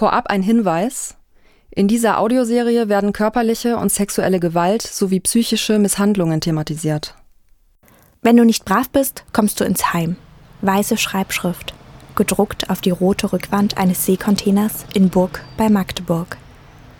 Vorab 0.00 0.28
ein 0.28 0.42
Hinweis. 0.42 1.14
In 1.70 1.86
dieser 1.86 2.20
Audioserie 2.20 2.88
werden 2.88 3.12
körperliche 3.12 3.76
und 3.76 3.92
sexuelle 3.92 4.40
Gewalt 4.40 4.80
sowie 4.80 5.20
psychische 5.20 5.78
Misshandlungen 5.78 6.40
thematisiert. 6.40 7.16
Wenn 8.22 8.38
du 8.38 8.46
nicht 8.46 8.64
brav 8.64 8.88
bist, 8.88 9.24
kommst 9.34 9.60
du 9.60 9.64
ins 9.64 9.92
Heim. 9.92 10.16
Weiße 10.62 10.96
Schreibschrift, 10.96 11.74
gedruckt 12.16 12.70
auf 12.70 12.80
die 12.80 12.88
rote 12.88 13.30
Rückwand 13.30 13.76
eines 13.76 14.06
Seekontainers 14.06 14.86
in 14.94 15.10
Burg 15.10 15.44
bei 15.58 15.68
Magdeburg. 15.68 16.38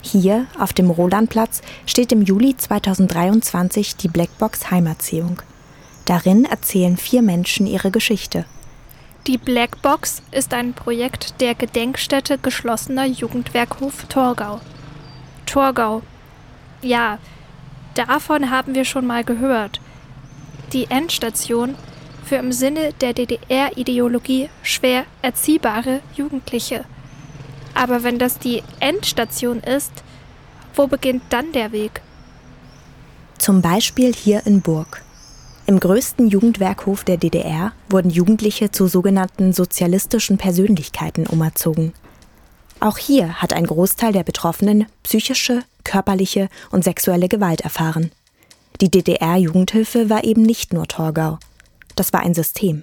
Hier, 0.02 0.44
auf 0.58 0.74
dem 0.74 0.90
Rolandplatz, 0.90 1.62
steht 1.86 2.12
im 2.12 2.20
Juli 2.20 2.54
2023 2.54 3.96
die 3.96 4.08
Blackbox 4.08 4.70
Heimerziehung. 4.70 5.40
Darin 6.04 6.44
erzählen 6.44 6.98
vier 6.98 7.22
Menschen 7.22 7.66
ihre 7.66 7.90
Geschichte. 7.90 8.44
Die 9.26 9.36
Blackbox 9.36 10.22
ist 10.30 10.54
ein 10.54 10.72
Projekt 10.72 11.42
der 11.42 11.54
Gedenkstätte 11.54 12.38
geschlossener 12.38 13.04
Jugendwerkhof 13.04 14.06
Torgau. 14.08 14.62
Torgau. 15.44 16.02
Ja, 16.80 17.18
davon 17.94 18.50
haben 18.50 18.74
wir 18.74 18.86
schon 18.86 19.06
mal 19.06 19.22
gehört. 19.22 19.78
Die 20.72 20.90
Endstation 20.90 21.74
für 22.24 22.36
im 22.36 22.50
Sinne 22.50 22.94
der 22.94 23.12
DDR-Ideologie 23.12 24.48
schwer 24.62 25.04
erziehbare 25.20 26.00
Jugendliche. 26.16 26.86
Aber 27.74 28.02
wenn 28.02 28.18
das 28.18 28.38
die 28.38 28.62
Endstation 28.78 29.60
ist, 29.60 29.92
wo 30.74 30.86
beginnt 30.86 31.24
dann 31.28 31.52
der 31.52 31.72
Weg? 31.72 32.00
Zum 33.36 33.60
Beispiel 33.60 34.14
hier 34.14 34.46
in 34.46 34.62
Burg. 34.62 35.02
Im 35.70 35.78
größten 35.78 36.26
Jugendwerkhof 36.26 37.04
der 37.04 37.16
DDR 37.16 37.70
wurden 37.88 38.10
Jugendliche 38.10 38.72
zu 38.72 38.88
sogenannten 38.88 39.52
sozialistischen 39.52 40.36
Persönlichkeiten 40.36 41.28
umerzogen. 41.28 41.92
Auch 42.80 42.98
hier 42.98 43.40
hat 43.40 43.52
ein 43.52 43.66
Großteil 43.66 44.12
der 44.12 44.24
Betroffenen 44.24 44.86
psychische, 45.04 45.62
körperliche 45.84 46.48
und 46.72 46.82
sexuelle 46.82 47.28
Gewalt 47.28 47.60
erfahren. 47.60 48.10
Die 48.80 48.90
DDR-Jugendhilfe 48.90 50.10
war 50.10 50.24
eben 50.24 50.42
nicht 50.42 50.72
nur 50.72 50.88
Torgau. 50.88 51.38
Das 51.94 52.12
war 52.12 52.18
ein 52.18 52.34
System. 52.34 52.82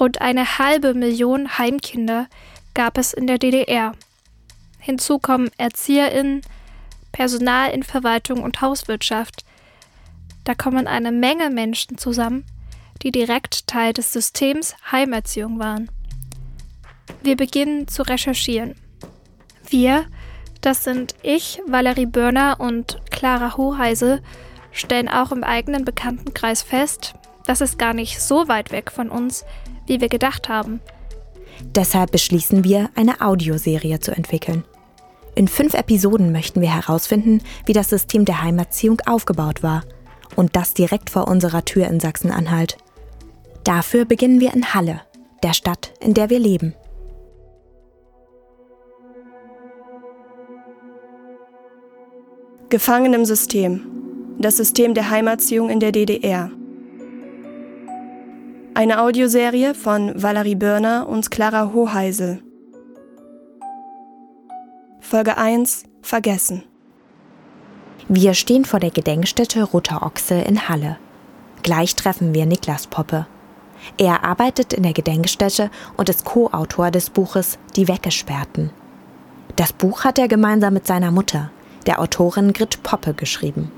Rund 0.00 0.22
eine 0.22 0.56
halbe 0.56 0.94
Million 0.94 1.58
Heimkinder 1.58 2.28
gab 2.72 2.96
es 2.96 3.12
in 3.12 3.26
der 3.26 3.36
DDR. 3.36 3.92
Hinzu 4.78 5.18
kommen 5.18 5.50
ErzieherInnen, 5.58 6.40
Personal 7.12 7.72
in 7.72 7.82
Verwaltung 7.82 8.42
und 8.42 8.62
Hauswirtschaft, 8.62 9.44
da 10.44 10.54
kommen 10.54 10.86
eine 10.86 11.10
Menge 11.10 11.50
Menschen 11.50 11.98
zusammen, 11.98 12.44
die 13.02 13.10
direkt 13.10 13.66
Teil 13.66 13.92
des 13.92 14.12
Systems 14.12 14.74
Heimerziehung 14.92 15.58
waren. 15.58 15.90
Wir 17.22 17.36
beginnen 17.36 17.88
zu 17.88 18.02
recherchieren. 18.02 18.74
Wir, 19.68 20.04
das 20.60 20.84
sind 20.84 21.14
ich, 21.22 21.60
Valerie 21.66 22.06
Börner 22.06 22.60
und 22.60 23.00
Clara 23.10 23.56
Hoheise, 23.56 24.22
stellen 24.72 25.08
auch 25.08 25.32
im 25.32 25.44
eigenen 25.44 25.84
Bekanntenkreis 25.84 26.62
fest, 26.62 27.14
das 27.46 27.60
ist 27.60 27.78
gar 27.78 27.94
nicht 27.94 28.20
so 28.20 28.48
weit 28.48 28.72
weg 28.72 28.90
von 28.90 29.10
uns, 29.10 29.44
wie 29.86 30.00
wir 30.00 30.08
gedacht 30.08 30.48
haben. 30.48 30.80
Deshalb 31.62 32.12
beschließen 32.12 32.64
wir, 32.64 32.90
eine 32.94 33.20
Audioserie 33.20 34.00
zu 34.00 34.12
entwickeln. 34.12 34.64
In 35.34 35.48
fünf 35.48 35.74
Episoden 35.74 36.32
möchten 36.32 36.60
wir 36.60 36.72
herausfinden, 36.74 37.42
wie 37.66 37.72
das 37.72 37.90
System 37.90 38.24
der 38.24 38.42
Heimerziehung 38.42 39.00
aufgebaut 39.06 39.62
war– 39.62 39.82
und 40.36 40.56
das 40.56 40.74
direkt 40.74 41.10
vor 41.10 41.28
unserer 41.28 41.64
Tür 41.64 41.86
in 41.86 42.00
Sachsen-Anhalt. 42.00 42.76
Dafür 43.64 44.04
beginnen 44.04 44.40
wir 44.40 44.52
in 44.52 44.74
Halle, 44.74 45.00
der 45.42 45.54
Stadt, 45.54 45.92
in 46.00 46.14
der 46.14 46.30
wir 46.30 46.38
leben. 46.38 46.74
Gefangen 52.68 53.14
im 53.14 53.24
System. 53.24 53.86
Das 54.38 54.56
System 54.56 54.94
der 54.94 55.08
Heimerziehung 55.08 55.70
in 55.70 55.80
der 55.80 55.92
DDR. 55.92 56.50
Eine 58.74 59.00
Audioserie 59.00 59.74
von 59.74 60.20
Valerie 60.20 60.56
Börner 60.56 61.08
und 61.08 61.30
Clara 61.30 61.72
Hoheisel. 61.72 62.42
Folge 64.98 65.36
1 65.36 65.84
Vergessen. 66.02 66.64
Wir 68.08 68.34
stehen 68.34 68.66
vor 68.66 68.80
der 68.80 68.90
Gedenkstätte 68.90 69.62
Roter 69.62 70.02
Ochse 70.02 70.34
in 70.34 70.68
Halle. 70.68 70.98
Gleich 71.62 71.96
treffen 71.96 72.34
wir 72.34 72.44
Niklas 72.44 72.86
Poppe. 72.86 73.26
Er 73.96 74.24
arbeitet 74.24 74.74
in 74.74 74.82
der 74.82 74.92
Gedenkstätte 74.92 75.70
und 75.96 76.10
ist 76.10 76.26
Co-Autor 76.26 76.90
des 76.90 77.08
Buches 77.08 77.58
Die 77.76 77.88
Weggesperrten. 77.88 78.70
Das 79.56 79.72
Buch 79.72 80.04
hat 80.04 80.18
er 80.18 80.28
gemeinsam 80.28 80.74
mit 80.74 80.86
seiner 80.86 81.10
Mutter, 81.10 81.50
der 81.86 81.98
Autorin 81.98 82.52
Grit 82.52 82.82
Poppe, 82.82 83.14
geschrieben. 83.14 83.72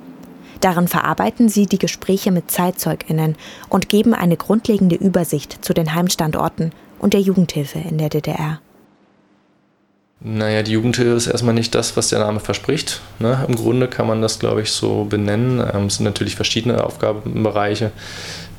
Darin 0.60 0.88
verarbeiten 0.88 1.48
sie 1.48 1.66
die 1.66 1.78
Gespräche 1.78 2.32
mit 2.32 2.50
ZeitzeugInnen 2.50 3.36
und 3.68 3.88
geben 3.88 4.12
eine 4.12 4.36
grundlegende 4.36 4.96
Übersicht 4.96 5.64
zu 5.64 5.72
den 5.72 5.94
Heimstandorten 5.94 6.72
und 6.98 7.12
der 7.12 7.20
Jugendhilfe 7.20 7.78
in 7.78 7.98
der 7.98 8.08
DDR. 8.08 8.58
Naja, 10.20 10.62
die 10.62 10.72
Jugendhilfe 10.72 11.14
ist 11.14 11.26
erstmal 11.26 11.54
nicht 11.54 11.74
das, 11.74 11.96
was 11.96 12.08
der 12.08 12.20
Name 12.20 12.40
verspricht. 12.40 13.02
Ne? 13.18 13.44
Im 13.46 13.54
Grunde 13.54 13.86
kann 13.86 14.06
man 14.06 14.22
das, 14.22 14.38
glaube 14.38 14.62
ich, 14.62 14.72
so 14.72 15.04
benennen. 15.04 15.60
Ähm, 15.74 15.86
es 15.86 15.96
sind 15.96 16.04
natürlich 16.04 16.36
verschiedene 16.36 16.82
Aufgabenbereiche, 16.82 17.92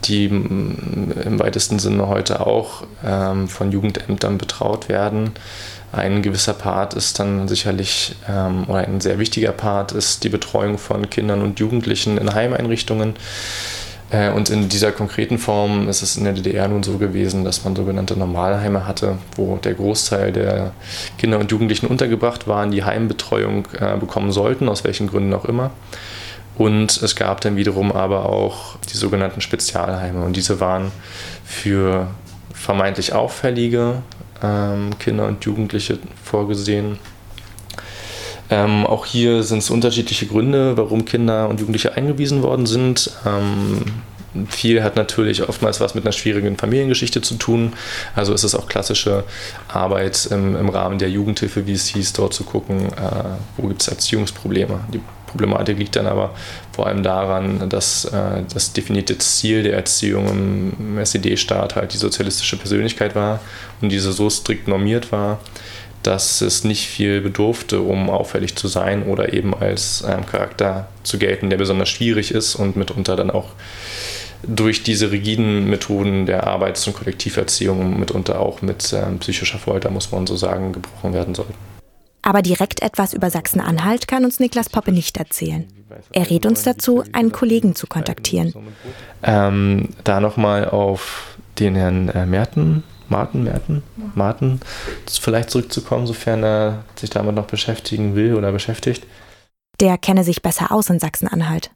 die 0.05 0.25
im 0.25 1.39
weitesten 1.39 1.79
Sinne 1.79 2.07
heute 2.07 2.45
auch 2.45 2.83
ähm, 3.03 3.47
von 3.47 3.71
Jugendämtern 3.71 4.37
betraut 4.37 4.87
werden. 4.87 5.31
Ein 5.91 6.21
gewisser 6.21 6.53
Part 6.53 6.93
ist 6.93 7.19
dann 7.19 7.47
sicherlich, 7.47 8.15
ähm, 8.29 8.65
oder 8.67 8.79
ein 8.79 9.01
sehr 9.01 9.17
wichtiger 9.17 9.51
Part 9.51 9.93
ist 9.93 10.23
die 10.23 10.29
Betreuung 10.29 10.77
von 10.77 11.09
Kindern 11.09 11.41
und 11.41 11.59
Jugendlichen 11.59 12.19
in 12.19 12.35
Heimeinrichtungen. 12.35 13.15
Äh, 14.09 14.31
und 14.31 14.49
in 14.49 14.69
dieser 14.69 14.91
konkreten 14.91 15.37
Form 15.37 15.89
ist 15.89 16.01
es 16.01 16.17
in 16.17 16.23
der 16.23 16.33
DDR 16.33 16.67
nun 16.67 16.83
so 16.83 16.97
gewesen, 16.97 17.43
dass 17.43 17.63
man 17.63 17.75
sogenannte 17.75 18.17
Normalheime 18.17 18.87
hatte, 18.87 19.17
wo 19.35 19.57
der 19.57 19.73
Großteil 19.73 20.31
der 20.31 20.71
Kinder 21.17 21.39
und 21.39 21.51
Jugendlichen 21.51 21.87
untergebracht 21.87 22.47
waren, 22.47 22.71
die 22.71 22.83
Heimbetreuung 22.83 23.67
äh, 23.79 23.97
bekommen 23.97 24.31
sollten, 24.31 24.69
aus 24.69 24.83
welchen 24.83 25.07
Gründen 25.07 25.33
auch 25.33 25.45
immer. 25.45 25.71
Und 26.57 27.01
es 27.03 27.15
gab 27.15 27.41
dann 27.41 27.55
wiederum 27.55 27.91
aber 27.91 28.27
auch 28.27 28.77
die 28.91 28.97
sogenannten 28.97 29.41
Spezialheime. 29.41 30.23
Und 30.23 30.35
diese 30.35 30.59
waren 30.59 30.91
für 31.45 32.07
vermeintlich 32.53 33.13
auffällige 33.13 34.01
ähm, 34.41 34.97
Kinder 34.97 35.27
und 35.27 35.45
Jugendliche 35.45 35.99
vorgesehen 36.23 36.97
ähm, 38.49 38.85
auch 38.85 39.05
hier 39.05 39.43
sind 39.43 39.59
es 39.59 39.69
unterschiedliche 39.69 40.25
Gründe, 40.25 40.77
warum 40.77 41.05
Kinder 41.05 41.49
und 41.49 41.59
Jugendliche 41.59 41.95
eingewiesen 41.95 42.43
worden 42.43 42.65
sind. 42.65 43.11
Ähm, 43.25 43.83
viel 44.49 44.83
hat 44.83 44.95
natürlich 44.95 45.47
oftmals 45.47 45.79
was 45.79 45.95
mit 45.95 46.05
einer 46.05 46.11
schwierigen 46.11 46.57
Familiengeschichte 46.57 47.21
zu 47.21 47.35
tun. 47.35 47.73
Also 48.15 48.33
ist 48.33 48.43
es 48.43 48.55
auch 48.55 48.67
klassische 48.67 49.23
Arbeit 49.67 50.27
im, 50.31 50.55
im 50.55 50.69
Rahmen 50.69 50.99
der 50.99 51.09
Jugendhilfe, 51.09 51.65
wie 51.65 51.73
es 51.73 51.87
hieß, 51.87 52.13
dort 52.13 52.33
zu 52.33 52.43
gucken, 52.43 52.87
äh, 52.93 53.23
wo 53.57 53.67
gibt 53.67 53.81
es 53.81 53.87
Erziehungsprobleme. 53.87 54.79
Die 54.93 55.01
Problematik 55.25 55.77
liegt 55.77 55.95
dann 55.95 56.07
aber 56.07 56.33
vor 56.71 56.87
allem 56.87 57.03
daran, 57.03 57.69
dass 57.69 58.05
äh, 58.05 58.43
das 58.53 58.73
definierte 58.73 59.17
Ziel 59.17 59.63
der 59.63 59.73
Erziehung 59.73 60.73
im 60.79 60.97
SED-Staat 60.97 61.75
halt 61.75 61.93
die 61.93 61.97
sozialistische 61.97 62.57
Persönlichkeit 62.57 63.13
war 63.15 63.41
und 63.81 63.89
diese 63.89 64.13
so 64.13 64.29
strikt 64.29 64.67
normiert 64.67 65.11
war, 65.11 65.39
dass 66.07 66.39
es 66.39 66.63
nicht 66.63 66.87
viel 66.87 67.19
bedurfte, 67.19 67.81
um 67.81 68.09
auffällig 68.09 68.55
zu 68.55 68.69
sein 68.69 69.03
oder 69.03 69.33
eben 69.33 69.53
als 69.53 70.05
ähm, 70.07 70.25
Charakter 70.25 70.87
zu 71.03 71.17
gelten, 71.17 71.49
der 71.49 71.57
besonders 71.57 71.89
schwierig 71.89 72.31
ist 72.31 72.55
und 72.55 72.77
mitunter 72.77 73.17
dann 73.17 73.29
auch 73.29 73.49
durch 74.43 74.83
diese 74.83 75.11
rigiden 75.11 75.69
Methoden 75.69 76.25
der 76.25 76.47
Arbeits- 76.47 76.87
und 76.87 76.95
Kollektiverziehung 76.95 77.99
mitunter 77.99 78.39
auch 78.39 78.61
mit 78.61 78.93
ähm, 78.93 79.19
psychischer 79.19 79.57
Folter, 79.57 79.89
muss 79.89 80.09
man 80.13 80.25
so 80.27 80.37
sagen, 80.37 80.71
gebrochen 80.71 81.11
werden 81.11 81.35
soll. 81.35 81.47
Aber 82.21 82.41
direkt 82.41 82.81
etwas 82.81 83.13
über 83.13 83.29
Sachsen-Anhalt 83.29 84.07
kann 84.07 84.23
uns 84.23 84.39
Niklas 84.39 84.69
Poppe 84.69 84.93
nicht 84.93 85.17
erzählen. 85.17 85.67
Er 86.13 86.29
rät 86.29 86.45
uns 86.45 86.63
dazu, 86.63 87.03
einen 87.11 87.33
Kollegen 87.33 87.75
zu 87.75 87.85
kontaktieren. 87.85 88.53
Ähm, 89.23 89.89
da 90.05 90.21
nochmal 90.21 90.69
auf 90.69 91.37
den 91.59 91.75
Herrn 91.75 92.07
äh, 92.09 92.25
Merten 92.25 92.83
Martin, 93.09 93.43
Merten, 93.43 93.83
Martin, 94.15 94.59
vielleicht 95.09 95.49
zurückzukommen, 95.49 96.07
sofern 96.07 96.43
er 96.43 96.83
sich 96.95 97.09
damit 97.09 97.35
noch 97.35 97.47
beschäftigen 97.47 98.15
will 98.15 98.35
oder 98.35 98.51
beschäftigt. 98.51 99.05
Der 99.79 99.97
kenne 99.97 100.23
sich 100.23 100.41
besser 100.41 100.71
aus 100.71 100.89
in 100.89 100.99
Sachsen-Anhalt. 100.99 101.71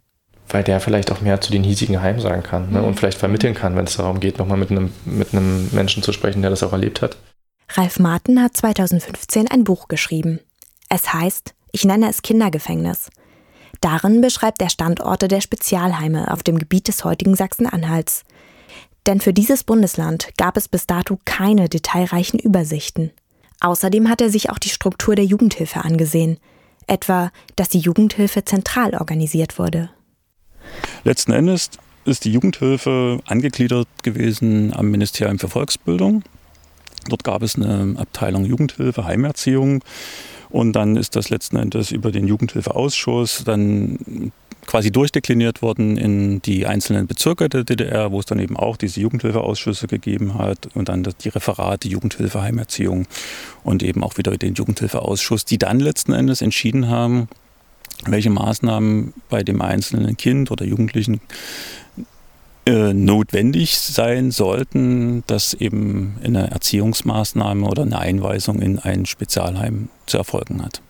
Weil 0.50 0.64
der 0.64 0.80
vielleicht 0.80 1.12
auch 1.12 1.22
mehr 1.22 1.40
zu 1.40 1.52
den 1.52 1.64
hiesigen 1.64 2.02
Heimen 2.02 2.20
sagen 2.20 2.44
kann 2.44 2.72
ne? 2.72 2.82
und 2.84 3.00
vielleicht 3.00 3.18
vermitteln 3.18 3.54
kann, 3.54 3.76
wenn 3.76 3.86
es 3.86 3.96
darum 3.96 4.20
geht, 4.20 4.38
nochmal 4.38 4.58
mit 4.58 4.72
einem, 4.72 4.92
mit 5.06 5.34
einem 5.34 5.70
Menschen 5.72 6.04
zu 6.04 6.12
sprechen, 6.12 6.42
der 6.42 6.50
das 6.50 6.64
auch 6.64 6.74
erlebt 6.74 7.02
hat. 7.02 7.16
Ralf 7.70 8.00
Martin 8.00 8.42
hat 8.42 8.58
2015 8.58 9.48
ein 9.50 9.64
Buch 9.64 9.88
geschrieben. 9.88 10.42
Es 10.90 11.14
heißt, 11.14 11.54
ich 11.72 11.86
nenne 11.86 12.10
es 12.10 12.22
Kindergefängnis. 12.22 13.10
Darin 13.80 14.20
beschreibt 14.22 14.62
er 14.62 14.70
Standorte 14.70 15.28
der 15.28 15.42
Spezialheime 15.42 16.32
auf 16.32 16.44
dem 16.44 16.60
Gebiet 16.60 16.88
des 16.88 17.06
heutigen 17.06 17.36
Sachsen-Anhalts. 17.36 18.24
Denn 19.12 19.20
für 19.20 19.34
dieses 19.34 19.66
Bundesland 19.66 20.30
gab 20.38 20.56
es 20.56 20.70
bis 20.70 20.88
dato 20.88 21.20
keine 21.26 21.68
detailreichen 21.68 22.40
Übersichten. 22.40 23.12
Außerdem 23.60 24.08
hat 24.08 24.22
er 24.22 24.30
sich 24.30 24.50
auch 24.50 24.58
die 24.58 24.70
Struktur 24.70 25.16
der 25.16 25.26
Jugendhilfe 25.26 25.84
angesehen, 25.84 26.38
etwa, 26.88 27.30
dass 27.58 27.68
die 27.68 27.80
Jugendhilfe 27.80 28.46
zentral 28.46 28.96
organisiert 28.96 29.60
wurde. 29.60 29.90
Letzten 31.04 31.34
Endes 31.34 31.72
ist 32.06 32.24
die 32.24 32.32
Jugendhilfe 32.32 33.20
angegliedert 33.26 33.90
gewesen 34.02 34.74
am 34.74 34.92
Ministerium 34.92 35.40
für 35.40 35.50
Volksbildung. 35.50 36.24
Dort 37.10 37.26
gab 37.26 37.44
es 37.44 37.56
eine 37.56 37.96
Abteilung 37.98 38.46
Jugendhilfe, 38.46 39.04
Heimerziehung. 39.04 39.84
Und 40.52 40.74
dann 40.74 40.98
ist 40.98 41.16
das 41.16 41.30
letzten 41.30 41.56
Endes 41.56 41.92
über 41.92 42.12
den 42.12 42.28
Jugendhilfeausschuss 42.28 43.44
dann 43.46 44.32
quasi 44.66 44.92
durchdekliniert 44.92 45.62
worden 45.62 45.98
in 45.98 46.42
die 46.42 46.68
einzelnen 46.68 47.08
Bezirke 47.08 47.50
der 47.50 47.64
DDR, 47.64 48.12
wo 48.12 48.20
es 48.20 48.26
dann 48.26 48.40
eben 48.40 48.56
auch 48.58 48.78
diese 48.78 49.00
Jugendhilfeausschüsse 49.00 49.88
gegeben 49.88 50.38
hat 50.38 50.70
und 50.76 50.90
dann 50.90 51.08
die 51.24 51.30
Referate 51.30 51.88
Jugendhilfe, 51.88 52.42
Heimerziehung 52.42 53.08
und 53.64 53.82
eben 53.82 54.04
auch 54.04 54.18
wieder 54.18 54.38
den 54.38 54.54
Jugendhilfeausschuss, 54.54 55.46
die 55.46 55.58
dann 55.58 55.80
letzten 55.80 56.14
Endes 56.14 56.42
entschieden 56.42 56.90
haben, 56.90 57.28
welche 58.06 58.30
Maßnahmen 58.30 59.14
bei 59.30 59.44
dem 59.44 59.62
einzelnen 59.62 60.16
Kind 60.18 60.52
oder 60.52 60.66
Jugendlichen 60.66 61.22
äh, 62.66 62.94
notwendig 62.94 63.78
sein 63.80 64.32
sollten, 64.32 65.24
dass 65.28 65.54
eben 65.54 66.18
eine 66.24 66.52
Erziehungsmaßnahme 66.52 67.66
oder 67.66 67.84
eine 67.84 67.98
Einweisung 67.98 68.62
in 68.62 68.78
ein 68.80 69.06
Spezialheim 69.06 69.90
zu 70.06 70.18
erfolgen 70.18 70.64
hat. 70.64 70.82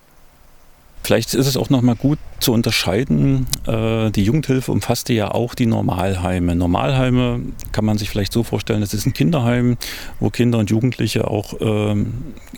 Vielleicht 1.04 1.34
ist 1.34 1.48
es 1.48 1.58
auch 1.58 1.70
noch 1.70 1.82
mal 1.82 1.96
gut 1.96 2.20
zu 2.40 2.54
unterscheiden. 2.54 3.48
Äh, 3.68 4.12
die 4.12 4.24
Jugendhilfe 4.24 4.72
umfasste 4.72 5.14
ja 5.14 5.32
auch 5.32 5.56
die 5.56 5.66
Normalheime. 5.66 6.56
Normalheime 6.56 7.42
kann 7.72 7.86
man 7.86 7.98
sich 7.98 8.10
vielleicht 8.10 8.34
so 8.34 8.44
vorstellen, 8.44 8.82
das 8.82 8.94
ist 8.94 9.06
ein 9.06 9.14
Kinderheim, 9.14 9.78
wo 10.20 10.30
Kinder 10.30 10.60
und 10.60 10.70
Jugendliche 10.70 11.28
auch 11.28 11.54
ähm, 11.60 12.14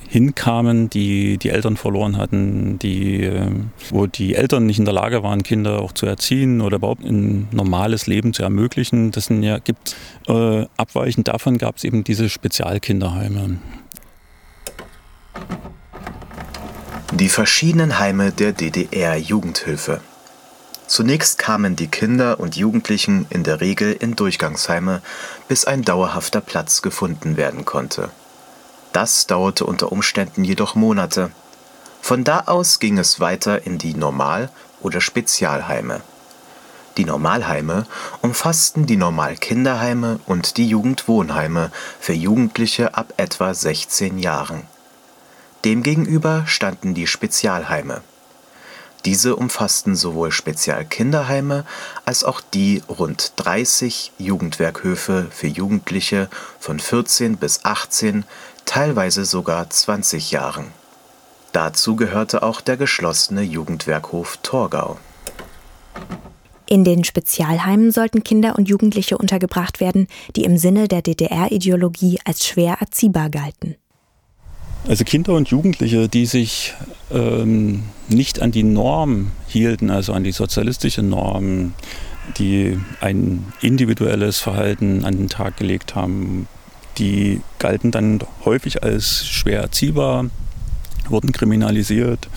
hinkamen, 0.09 0.89
die 0.89 1.37
die 1.37 1.49
Eltern 1.49 1.77
verloren 1.77 2.17
hatten, 2.17 2.79
die, 2.79 3.23
äh, 3.23 3.49
wo 3.89 4.07
die 4.07 4.35
Eltern 4.35 4.65
nicht 4.65 4.79
in 4.79 4.85
der 4.85 4.93
Lage 4.93 5.23
waren, 5.23 5.43
Kinder 5.43 5.81
auch 5.81 5.91
zu 5.91 6.05
erziehen 6.05 6.61
oder 6.61 6.77
überhaupt 6.77 7.03
ein 7.03 7.47
normales 7.51 8.07
Leben 8.07 8.33
zu 8.33 8.43
ermöglichen. 8.43 9.11
Das 9.11 9.25
sind 9.25 9.43
ja, 9.43 9.59
gibt 9.59 9.95
äh, 10.27 10.65
abweichend 10.77 11.27
davon 11.27 11.57
gab 11.57 11.77
es 11.77 11.83
eben 11.83 12.03
diese 12.03 12.29
Spezialkinderheime. 12.29 13.57
Die 17.15 17.29
verschiedenen 17.29 17.99
Heime 17.99 18.31
der 18.31 18.53
DDR-Jugendhilfe. 18.53 20.01
Zunächst 20.87 21.37
kamen 21.37 21.75
die 21.75 21.85
Kinder 21.85 22.39
und 22.39 22.55
Jugendlichen 22.55 23.27
in 23.29 23.43
der 23.43 23.61
Regel 23.61 23.93
in 23.93 24.15
Durchgangsheime, 24.15 24.99
bis 25.47 25.65
ein 25.65 25.83
dauerhafter 25.83 26.41
Platz 26.41 26.81
gefunden 26.81 27.37
werden 27.37 27.65
konnte. 27.65 28.09
Das 28.93 29.27
dauerte 29.27 29.67
unter 29.67 29.91
Umständen 29.91 30.43
jedoch 30.43 30.73
Monate. 30.73 31.29
Von 32.01 32.23
da 32.23 32.45
aus 32.47 32.79
ging 32.79 32.97
es 32.97 33.19
weiter 33.19 33.63
in 33.63 33.77
die 33.77 33.93
Normal- 33.93 34.49
oder 34.81 34.99
Spezialheime. 34.99 36.01
Die 36.97 37.05
Normalheime 37.05 37.85
umfassten 38.23 38.87
die 38.87 38.97
Normalkinderheime 38.97 40.19
und 40.25 40.57
die 40.57 40.67
Jugendwohnheime 40.67 41.71
für 41.99 42.13
Jugendliche 42.13 42.95
ab 42.95 43.13
etwa 43.17 43.53
16 43.53 44.17
Jahren 44.17 44.63
Demgegenüber 45.65 46.43
standen 46.45 46.93
die 46.93 47.07
Spezialheime. 47.07 48.01
Diese 49.05 49.35
umfassten 49.35 49.95
sowohl 49.95 50.31
Spezialkinderheime 50.31 51.65
als 52.05 52.23
auch 52.23 52.41
die 52.41 52.81
rund 52.87 53.33
30 53.37 54.13
Jugendwerkhöfe 54.17 55.27
für 55.29 55.47
Jugendliche 55.47 56.29
von 56.59 56.79
14 56.79 57.37
bis 57.37 57.65
18, 57.65 58.23
teilweise 58.65 59.25
sogar 59.25 59.69
20 59.69 60.31
Jahren. 60.31 60.67
Dazu 61.51 61.95
gehörte 61.95 62.43
auch 62.43 62.61
der 62.61 62.77
geschlossene 62.77 63.41
Jugendwerkhof 63.41 64.37
Torgau. 64.41 64.97
In 66.65 66.83
den 66.83 67.03
Spezialheimen 67.03 67.91
sollten 67.91 68.23
Kinder 68.23 68.55
und 68.57 68.67
Jugendliche 68.67 69.17
untergebracht 69.17 69.79
werden, 69.79 70.07
die 70.35 70.45
im 70.45 70.57
Sinne 70.57 70.87
der 70.87 71.01
DDR-Ideologie 71.01 72.19
als 72.25 72.47
schwer 72.47 72.77
erziehbar 72.79 73.29
galten. 73.29 73.75
Also 74.87 75.05
Kinder 75.05 75.33
und 75.33 75.49
Jugendliche, 75.49 76.09
die 76.09 76.25
sich 76.25 76.73
ähm, 77.09 77.83
nicht 78.09 78.41
an 78.41 78.51
die 78.51 78.63
Norm 78.63 79.31
hielten, 79.47 79.89
also 79.89 80.11
an 80.11 80.25
die 80.25 80.33
sozialistische 80.33 81.01
Norm, 81.01 81.73
die 82.37 82.77
ein 82.99 83.45
individuelles 83.61 84.39
Verhalten 84.39 85.05
an 85.05 85.17
den 85.17 85.29
Tag 85.29 85.55
gelegt 85.55 85.95
haben, 85.95 86.47
die 86.97 87.41
galten 87.59 87.91
dann 87.91 88.19
häufig 88.43 88.83
als 88.83 89.25
schwer 89.25 89.61
erziehbar, 89.61 90.25
wurden 91.07 91.31
kriminalisiert 91.31 92.27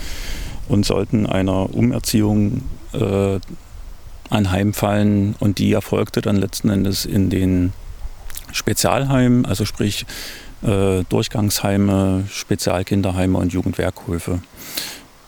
und 0.69 0.85
sollten 0.85 1.25
einer 1.25 1.73
Umerziehung 1.73 2.63
äh, 2.93 3.39
anheimfallen. 4.29 5.35
Und 5.39 5.59
die 5.59 5.73
erfolgte 5.73 6.21
dann 6.21 6.37
letzten 6.37 6.69
Endes 6.69 7.05
in 7.05 7.29
den 7.29 7.73
Spezialheimen, 8.51 9.45
also 9.45 9.65
sprich 9.65 10.05
äh, 10.63 11.03
Durchgangsheime, 11.09 12.25
Spezialkinderheime 12.29 13.37
und 13.37 13.53
Jugendwerkhöfe. 13.53 14.41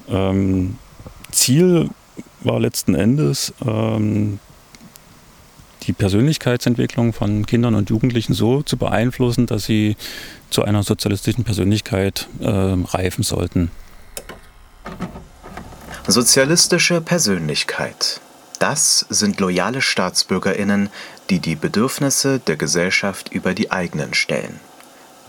Ähm, 0.09 0.77
Ziel 1.31 1.89
war 2.41 2.59
letzten 2.59 2.95
Endes, 2.95 3.53
ähm, 3.65 4.39
die 5.83 5.93
Persönlichkeitsentwicklung 5.93 7.13
von 7.13 7.45
Kindern 7.45 7.75
und 7.75 7.89
Jugendlichen 7.89 8.33
so 8.33 8.61
zu 8.61 8.77
beeinflussen, 8.77 9.45
dass 9.45 9.65
sie 9.65 9.95
zu 10.49 10.63
einer 10.63 10.83
sozialistischen 10.83 11.43
Persönlichkeit 11.43 12.27
äh, 12.41 12.47
reifen 12.47 13.23
sollten. 13.23 13.71
Sozialistische 16.07 17.01
Persönlichkeit. 17.01 18.19
Das 18.59 19.05
sind 19.09 19.39
loyale 19.39 19.81
Staatsbürgerinnen, 19.81 20.89
die 21.29 21.39
die 21.39 21.55
Bedürfnisse 21.55 22.39
der 22.39 22.57
Gesellschaft 22.57 23.31
über 23.31 23.53
die 23.53 23.71
eigenen 23.71 24.13
stellen. 24.13 24.59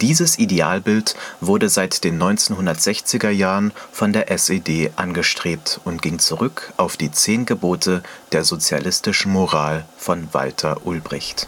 Dieses 0.00 0.38
Idealbild 0.38 1.14
wurde 1.40 1.68
seit 1.68 2.04
den 2.04 2.22
1960er 2.22 3.28
Jahren 3.28 3.72
von 3.92 4.14
der 4.14 4.30
SED 4.30 4.92
angestrebt 4.96 5.80
und 5.84 6.00
ging 6.00 6.18
zurück 6.18 6.72
auf 6.78 6.96
die 6.96 7.10
Zehn 7.10 7.44
Gebote 7.44 8.02
der 8.32 8.44
sozialistischen 8.44 9.32
Moral 9.32 9.84
von 9.98 10.28
Walter 10.32 10.86
Ulbricht 10.86 11.46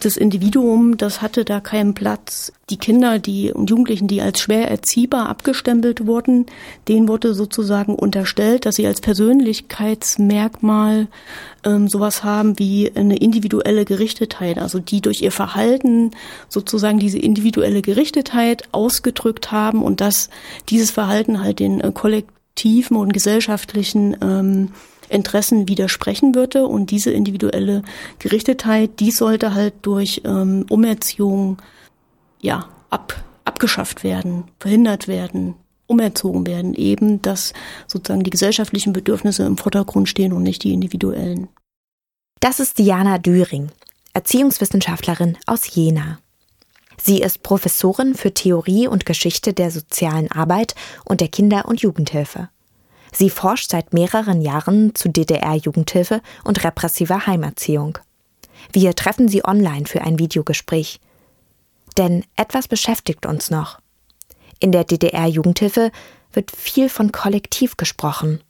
das 0.00 0.16
Individuum, 0.16 0.96
das 0.96 1.22
hatte 1.22 1.44
da 1.44 1.60
keinen 1.60 1.94
Platz. 1.94 2.52
Die 2.70 2.76
Kinder, 2.76 3.18
die 3.18 3.52
und 3.52 3.68
Jugendlichen, 3.68 4.06
die 4.06 4.22
als 4.22 4.40
schwer 4.40 4.70
erziehbar 4.70 5.28
abgestempelt 5.28 6.06
wurden, 6.06 6.46
denen 6.86 7.08
wurde 7.08 7.34
sozusagen 7.34 7.96
unterstellt, 7.96 8.64
dass 8.64 8.76
sie 8.76 8.86
als 8.86 9.00
Persönlichkeitsmerkmal 9.00 11.08
ähm, 11.64 11.88
sowas 11.88 12.22
haben 12.22 12.56
wie 12.58 12.92
eine 12.94 13.16
individuelle 13.16 13.84
Gerichtetheit, 13.84 14.58
also 14.58 14.78
die 14.78 15.00
durch 15.00 15.22
ihr 15.22 15.32
Verhalten 15.32 16.12
sozusagen 16.48 17.00
diese 17.00 17.18
individuelle 17.18 17.82
Gerichtetheit 17.82 18.68
ausgedrückt 18.72 19.50
haben 19.50 19.82
und 19.82 20.00
dass 20.00 20.30
dieses 20.68 20.92
Verhalten 20.92 21.42
halt 21.42 21.58
den 21.58 21.80
äh, 21.80 21.90
kollektiven 21.92 22.37
und 22.64 23.12
gesellschaftlichen 23.12 24.16
ähm, 24.20 24.70
Interessen 25.08 25.68
widersprechen 25.68 26.34
würde. 26.34 26.66
Und 26.66 26.90
diese 26.90 27.10
individuelle 27.10 27.82
Gerichtetheit, 28.18 29.00
die 29.00 29.10
sollte 29.10 29.54
halt 29.54 29.74
durch 29.82 30.22
ähm, 30.24 30.66
Umerziehung 30.68 31.58
ja 32.40 32.68
ab, 32.90 33.22
abgeschafft 33.44 34.04
werden, 34.04 34.44
verhindert 34.60 35.08
werden, 35.08 35.54
umerzogen 35.86 36.46
werden. 36.46 36.74
Eben, 36.74 37.22
dass 37.22 37.52
sozusagen 37.86 38.22
die 38.22 38.30
gesellschaftlichen 38.30 38.92
Bedürfnisse 38.92 39.44
im 39.44 39.56
Vordergrund 39.56 40.08
stehen 40.08 40.32
und 40.32 40.42
nicht 40.42 40.64
die 40.64 40.72
individuellen. 40.72 41.48
Das 42.40 42.60
ist 42.60 42.78
Diana 42.78 43.18
Düring, 43.18 43.70
Erziehungswissenschaftlerin 44.12 45.36
aus 45.46 45.74
Jena. 45.74 46.18
Sie 47.08 47.22
ist 47.22 47.42
Professorin 47.42 48.14
für 48.14 48.34
Theorie 48.34 48.86
und 48.86 49.06
Geschichte 49.06 49.54
der 49.54 49.70
sozialen 49.70 50.30
Arbeit 50.30 50.74
und 51.06 51.22
der 51.22 51.28
Kinder- 51.28 51.64
und 51.64 51.80
Jugendhilfe. 51.80 52.50
Sie 53.14 53.30
forscht 53.30 53.70
seit 53.70 53.94
mehreren 53.94 54.42
Jahren 54.42 54.94
zu 54.94 55.08
DDR-Jugendhilfe 55.08 56.20
und 56.44 56.62
repressiver 56.64 57.26
Heimerziehung. 57.26 57.96
Wir 58.74 58.94
treffen 58.94 59.26
sie 59.26 59.42
online 59.42 59.86
für 59.86 60.02
ein 60.02 60.18
Videogespräch. 60.18 61.00
Denn 61.96 62.26
etwas 62.36 62.68
beschäftigt 62.68 63.24
uns 63.24 63.48
noch. 63.48 63.78
In 64.60 64.70
der 64.70 64.84
DDR-Jugendhilfe 64.84 65.92
wird 66.34 66.50
viel 66.50 66.90
von 66.90 67.10
Kollektiv 67.10 67.78
gesprochen. 67.78 68.42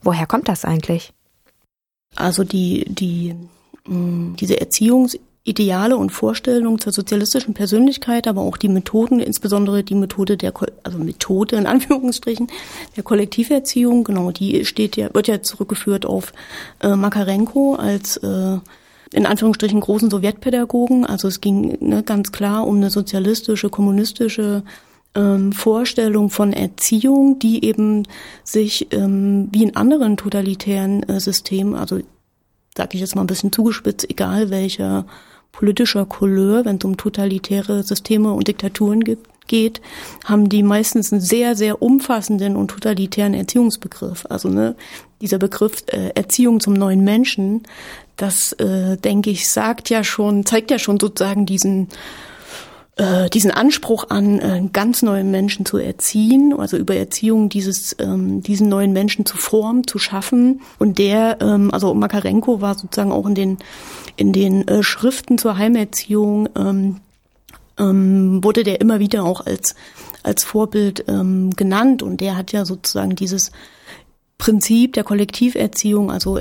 Woher 0.00 0.26
kommt 0.26 0.48
das 0.48 0.64
eigentlich? 0.64 1.12
Also 2.16 2.42
die, 2.42 2.86
die, 2.88 3.34
mm, 3.86 4.36
diese 4.36 4.58
Erziehungs 4.58 5.18
Ideale 5.48 5.96
und 5.96 6.10
Vorstellungen 6.10 6.78
zur 6.78 6.92
sozialistischen 6.92 7.54
Persönlichkeit, 7.54 8.28
aber 8.28 8.42
auch 8.42 8.56
die 8.56 8.68
Methoden, 8.68 9.20
insbesondere 9.20 9.82
die 9.82 9.94
Methode 9.94 10.36
der, 10.36 10.52
also 10.82 10.98
Methode 10.98 11.56
in 11.56 11.66
Anführungsstrichen, 11.66 12.48
der 12.96 13.02
Kollektiverziehung, 13.02 14.04
genau, 14.04 14.30
die 14.30 14.64
steht 14.64 14.96
ja, 14.96 15.12
wird 15.14 15.28
ja 15.28 15.42
zurückgeführt 15.42 16.06
auf 16.06 16.32
äh, 16.80 16.94
Makarenko 16.94 17.74
als 17.74 18.18
äh, 18.18 18.58
in 19.12 19.26
Anführungsstrichen 19.26 19.80
großen 19.80 20.10
Sowjetpädagogen. 20.10 21.06
Also 21.06 21.28
es 21.28 21.40
ging 21.40 21.78
ne, 21.80 22.02
ganz 22.02 22.32
klar 22.32 22.66
um 22.66 22.76
eine 22.76 22.90
sozialistische, 22.90 23.70
kommunistische 23.70 24.62
ähm, 25.14 25.52
Vorstellung 25.52 26.30
von 26.30 26.52
Erziehung, 26.52 27.38
die 27.38 27.64
eben 27.64 28.06
sich 28.44 28.92
ähm, 28.92 29.48
wie 29.50 29.62
in 29.62 29.76
anderen 29.76 30.16
totalitären 30.16 31.02
äh, 31.04 31.20
Systemen, 31.20 31.74
also 31.74 32.00
sage 32.76 32.90
ich 32.94 33.00
jetzt 33.00 33.16
mal 33.16 33.22
ein 33.22 33.26
bisschen 33.28 33.52
zugespitzt, 33.52 34.08
egal 34.08 34.50
welcher 34.50 35.06
politischer 35.52 36.06
Couleur, 36.06 36.64
wenn 36.64 36.76
es 36.76 36.84
um 36.84 36.96
totalitäre 36.96 37.82
Systeme 37.82 38.32
und 38.32 38.48
Diktaturen 38.48 39.02
geht, 39.46 39.80
haben 40.24 40.48
die 40.48 40.62
meistens 40.62 41.12
einen 41.12 41.20
sehr, 41.20 41.56
sehr 41.56 41.82
umfassenden 41.82 42.56
und 42.56 42.70
totalitären 42.70 43.34
Erziehungsbegriff. 43.34 44.26
Also 44.28 44.48
ne, 44.48 44.76
dieser 45.20 45.38
Begriff 45.38 45.82
äh, 45.86 46.10
Erziehung 46.14 46.60
zum 46.60 46.74
neuen 46.74 47.02
Menschen, 47.02 47.62
das 48.16 48.52
äh, 48.54 48.96
denke 48.96 49.30
ich, 49.30 49.50
sagt 49.50 49.90
ja 49.90 50.04
schon, 50.04 50.46
zeigt 50.46 50.70
ja 50.70 50.78
schon 50.78 51.00
sozusagen 51.00 51.46
diesen 51.46 51.88
äh, 52.98 53.30
diesen 53.30 53.52
Anspruch 53.52 54.06
an, 54.10 54.40
äh, 54.40 54.68
ganz 54.72 55.02
neue 55.02 55.22
Menschen 55.22 55.64
zu 55.64 55.78
erziehen, 55.78 56.52
also 56.58 56.76
über 56.76 56.96
Erziehung 56.96 57.48
dieses, 57.48 57.94
ähm, 58.00 58.42
diesen 58.42 58.68
neuen 58.68 58.92
Menschen 58.92 59.24
zu 59.24 59.36
formen, 59.36 59.86
zu 59.86 59.98
schaffen. 59.98 60.60
Und 60.80 60.98
der, 60.98 61.38
ähm, 61.40 61.72
also 61.72 61.94
Makarenko 61.94 62.60
war 62.60 62.76
sozusagen 62.76 63.12
auch 63.12 63.26
in 63.26 63.36
den, 63.36 63.58
in 64.16 64.32
den 64.32 64.66
äh, 64.66 64.82
Schriften 64.82 65.38
zur 65.38 65.56
Heimerziehung, 65.56 66.48
ähm, 66.56 66.96
ähm, 67.78 68.42
wurde 68.42 68.64
der 68.64 68.80
immer 68.80 68.98
wieder 68.98 69.24
auch 69.24 69.46
als, 69.46 69.76
als 70.24 70.42
Vorbild 70.42 71.04
ähm, 71.06 71.54
genannt. 71.54 72.02
Und 72.02 72.20
der 72.20 72.36
hat 72.36 72.50
ja 72.50 72.64
sozusagen 72.64 73.14
dieses 73.14 73.52
Prinzip 74.38 74.94
der 74.94 75.04
Kollektiverziehung, 75.04 76.10
also 76.10 76.40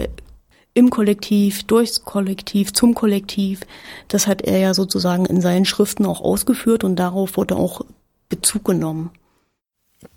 im 0.77 0.91
Kollektiv, 0.91 1.63
durchs 1.63 2.05
Kollektiv, 2.05 2.71
zum 2.71 2.93
Kollektiv. 2.93 3.61
Das 4.09 4.27
hat 4.27 4.43
er 4.43 4.59
ja 4.59 4.73
sozusagen 4.75 5.25
in 5.25 5.41
seinen 5.41 5.65
Schriften 5.65 6.05
auch 6.05 6.21
ausgeführt 6.21 6.83
und 6.83 6.97
darauf 6.97 7.35
wurde 7.35 7.55
auch 7.55 7.81
Bezug 8.29 8.65
genommen. 8.65 9.09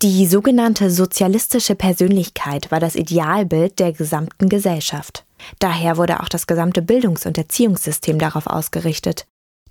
Die 0.03 0.27
sogenannte 0.27 0.91
sozialistische 0.91 1.73
Persönlichkeit 1.73 2.69
war 2.69 2.79
das 2.79 2.95
Idealbild 2.95 3.79
der 3.79 3.91
gesamten 3.91 4.49
Gesellschaft. 4.49 5.25
Daher 5.57 5.97
wurde 5.97 6.19
auch 6.19 6.29
das 6.29 6.45
gesamte 6.45 6.83
Bildungs- 6.83 7.25
und 7.25 7.39
Erziehungssystem 7.39 8.19
darauf 8.19 8.45
ausgerichtet. 8.45 9.25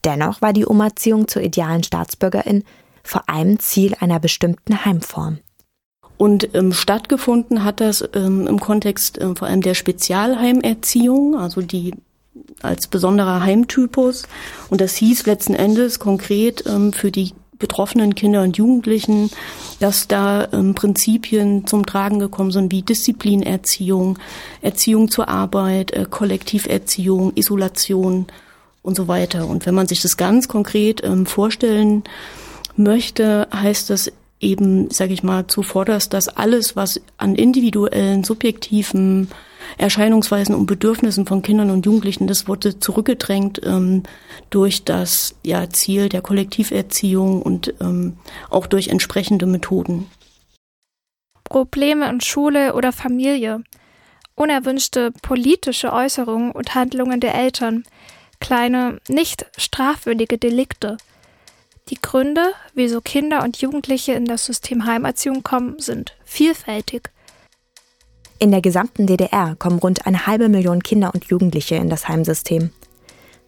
Dennoch 0.05 0.43
war 0.43 0.53
die 0.53 0.67
Umerziehung 0.67 1.29
zur 1.29 1.43
idealen 1.43 1.85
Staatsbürgerin 1.85 2.65
vor 3.05 3.29
allem 3.29 3.61
Ziel 3.61 3.95
einer 4.01 4.19
bestimmten 4.19 4.85
Heimform. 4.85 5.39
Und 6.21 6.55
ähm, 6.55 6.75
stattgefunden 6.75 7.65
hat 7.65 7.81
das 7.81 8.07
ähm, 8.13 8.47
im 8.47 8.61
Kontext 8.61 9.17
äh, 9.17 9.35
vor 9.35 9.49
allem 9.49 9.63
der 9.63 9.73
Spezialheimerziehung, 9.73 11.35
also 11.35 11.63
die 11.63 11.95
als 12.61 12.89
besonderer 12.89 13.41
Heimtypus. 13.43 14.25
Und 14.69 14.83
das 14.83 14.97
hieß 14.97 15.25
letzten 15.25 15.55
Endes 15.55 15.99
konkret 15.99 16.65
ähm, 16.67 16.93
für 16.93 17.11
die 17.11 17.33
betroffenen 17.59 18.15
Kinder 18.15 18.43
und 18.43 18.59
Jugendlichen, 18.59 19.31
dass 19.79 20.09
da 20.09 20.47
ähm, 20.53 20.75
Prinzipien 20.75 21.67
zum 21.67 21.87
Tragen 21.87 22.19
gekommen 22.19 22.51
sind 22.51 22.71
wie 22.71 22.83
Disziplinerziehung, 22.83 24.19
Erziehung 24.61 25.11
zur 25.11 25.31
Arbeit, 25.31 25.93
äh, 25.93 26.05
Kollektiverziehung, 26.05 27.33
Isolation 27.35 28.27
und 28.83 28.95
so 28.95 29.09
weiter. 29.09 29.49
Und 29.49 29.65
wenn 29.65 29.75
man 29.75 29.87
sich 29.87 30.03
das 30.03 30.19
ganz 30.19 30.49
konkret 30.49 31.03
ähm, 31.03 31.25
vorstellen 31.25 32.05
möchte, 32.77 33.49
heißt 33.55 33.89
das 33.89 34.13
eben, 34.41 34.91
sage 34.91 35.13
ich 35.13 35.23
mal, 35.23 35.47
zuvorderst, 35.47 36.13
dass 36.13 36.29
alles, 36.29 36.75
was 36.75 37.01
an 37.19 37.35
individuellen, 37.35 38.25
subjektiven 38.25 39.29
Erscheinungsweisen 39.77 40.55
und 40.55 40.67
Bedürfnissen 40.67 41.27
von 41.27 41.43
Kindern 41.43 41.71
und 41.71 41.85
Jugendlichen, 41.87 42.27
das 42.27 42.49
wurde 42.49 42.81
zurückgedrängt 42.81 43.61
ähm, 43.65 44.03
durch 44.49 44.85
das 44.85 45.37
ja, 45.43 45.69
Ziel 45.69 46.09
der 46.09 46.23
Kollektiverziehung 46.23 47.43
und 47.43 47.75
ähm, 47.81 48.17
auch 48.49 48.67
durch 48.67 48.89
entsprechende 48.89 49.47
Methoden. 49.47 50.11
Probleme 51.45 52.09
in 52.09 52.21
Schule 52.21 52.75
oder 52.75 52.93
Familie, 52.93 53.63
unerwünschte 54.35 55.13
politische 55.23 55.93
Äußerungen 55.93 56.53
und 56.53 56.75
Handlungen 56.75 57.21
der 57.21 57.35
Eltern, 57.35 57.85
kleine, 58.41 59.01
nicht 59.09 59.47
strafwürdige 59.59 60.39
Delikte– 60.39 60.97
die 61.91 62.01
Gründe, 62.01 62.53
wieso 62.75 63.01
Kinder 63.01 63.43
und 63.43 63.61
Jugendliche 63.61 64.13
in 64.13 64.25
das 64.25 64.47
System 64.47 64.87
Heimerziehung 64.87 65.43
kommen, 65.43 65.79
sind 65.79 66.17
vielfältig. 66.25 67.11
In 68.39 68.53
der 68.53 68.63
gesamten 68.63 69.07
DDR 69.07 69.57
kommen 69.59 69.81
rund 69.81 70.07
eine 70.07 70.27
halbe 70.27 70.49
Million 70.49 70.83
Kinder 70.83 71.13
und 71.13 71.27
Jugendliche 71.27 71.75
in 71.75 71.91
das 71.91 72.09
Heimsystem. 72.09 72.71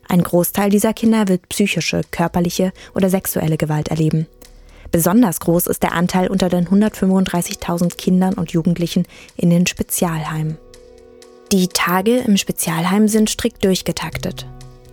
Ein 0.08 0.22
Großteil 0.22 0.68
dieser 0.68 0.92
Kinder 0.92 1.28
wird 1.28 1.48
psychische, 1.48 2.02
körperliche 2.10 2.72
oder 2.94 3.08
sexuelle 3.08 3.56
Gewalt 3.56 3.88
erleben. 3.88 4.26
Besonders 4.90 5.40
groß 5.40 5.68
ist 5.68 5.82
der 5.82 5.92
Anteil 5.92 6.28
unter 6.28 6.50
den 6.50 6.66
135.000 6.66 7.96
Kindern 7.96 8.34
und 8.34 8.52
Jugendlichen 8.52 9.06
in 9.36 9.48
den 9.48 9.66
Spezialheimen. 9.66 10.58
Die 11.50 11.68
Tage 11.68 12.18
im 12.18 12.36
Spezialheim 12.36 13.08
sind 13.08 13.30
strikt 13.30 13.64
durchgetaktet. 13.64 14.46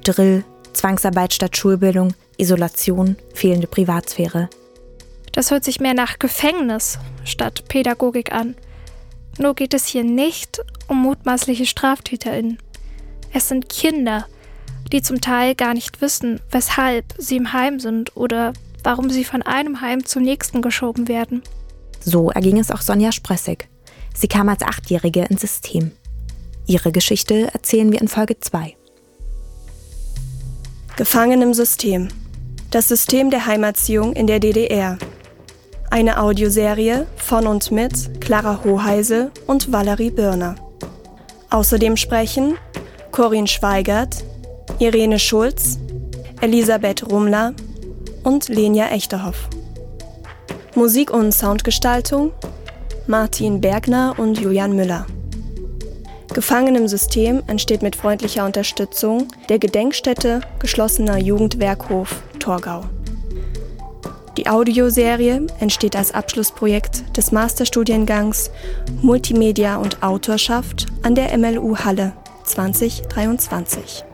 Drill, 0.05 0.45
Zwangsarbeit 0.71 1.33
statt 1.33 1.57
Schulbildung, 1.57 2.13
Isolation, 2.39 3.15
fehlende 3.33 3.67
Privatsphäre. 3.67 4.49
Das 5.31 5.51
hört 5.51 5.63
sich 5.63 5.79
mehr 5.79 5.93
nach 5.93 6.19
Gefängnis 6.19 6.99
statt 7.23 7.67
Pädagogik 7.67 8.31
an. 8.31 8.55
Nur 9.37 9.55
geht 9.55 9.73
es 9.73 9.85
hier 9.85 10.03
nicht 10.03 10.59
um 10.87 11.01
mutmaßliche 11.01 11.65
StraftäterInnen. 11.65 12.57
Es 13.31 13.47
sind 13.47 13.69
Kinder, 13.69 14.25
die 14.91 15.01
zum 15.01 15.21
Teil 15.21 15.55
gar 15.55 15.73
nicht 15.73 16.01
wissen, 16.01 16.39
weshalb 16.51 17.13
sie 17.17 17.37
im 17.37 17.53
Heim 17.53 17.79
sind 17.79 18.15
oder 18.17 18.53
warum 18.83 19.09
sie 19.09 19.23
von 19.23 19.41
einem 19.41 19.81
Heim 19.81 20.05
zum 20.05 20.23
nächsten 20.23 20.61
geschoben 20.61 21.07
werden. 21.07 21.43
So 21.99 22.31
erging 22.31 22.57
es 22.57 22.71
auch 22.71 22.81
Sonja 22.81 23.11
Spressig. 23.11 23.67
Sie 24.13 24.27
kam 24.27 24.49
als 24.49 24.63
Achtjährige 24.63 25.25
ins 25.25 25.41
System. 25.41 25.91
Ihre 26.65 26.91
Geschichte 26.91 27.49
erzählen 27.53 27.91
wir 27.91 28.01
in 28.01 28.07
Folge 28.07 28.39
2. 28.39 28.75
Gefangen 30.97 31.41
im 31.41 31.53
System. 31.53 32.09
Das 32.71 32.87
System 32.87 33.31
der 33.31 33.47
Heimerziehung 33.47 34.13
in 34.13 34.27
der 34.27 34.39
DDR. 34.39 34.99
Eine 35.89 36.21
Audioserie 36.21 37.07
von 37.15 37.47
und 37.47 37.71
mit 37.71 38.21
Clara 38.21 38.63
Hoheise 38.63 39.31
und 39.47 39.71
Valerie 39.71 40.11
Birner. 40.11 40.53
Außerdem 41.49 41.97
sprechen 41.97 42.59
Corinne 43.11 43.47
Schweigert, 43.47 44.23
Irene 44.77 45.17
Schulz, 45.17 45.79
Elisabeth 46.41 47.09
Rumler 47.09 47.53
und 48.23 48.49
Lenia 48.49 48.91
Echterhoff. 48.91 49.49
Musik 50.75 51.09
und 51.09 51.31
Soundgestaltung 51.31 52.33
Martin 53.07 53.61
Bergner 53.61 54.13
und 54.15 54.39
Julian 54.39 54.75
Müller. 54.75 55.07
Gefangen 56.35 56.75
im 56.75 56.87
System 56.87 57.41
entsteht 57.47 57.81
mit 57.81 57.95
freundlicher 57.95 58.45
Unterstützung 58.45 59.27
der 59.49 59.57
Gedenkstätte 59.57 60.41
Geschlossener 60.59 61.17
Jugendwerkhof 61.17 62.21
Torgau. 62.39 62.85
Die 64.37 64.47
Audioserie 64.47 65.45
entsteht 65.59 65.95
als 65.95 66.13
Abschlussprojekt 66.13 67.17
des 67.17 67.31
Masterstudiengangs 67.31 68.51
Multimedia 69.01 69.77
und 69.77 70.01
Autorschaft 70.01 70.87
an 71.03 71.13
der 71.13 71.37
MLU 71.37 71.77
Halle 71.77 72.13
2023. 72.45 74.05